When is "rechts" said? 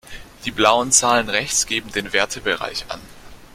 1.29-1.67